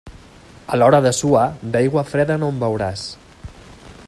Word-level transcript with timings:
A 0.77 0.79
l'hora 0.79 1.01
de 1.07 1.11
suar, 1.17 1.45
d'aigua 1.75 2.05
freda 2.15 2.41
no 2.45 2.53
en 2.55 2.61
beuràs. 2.65 3.05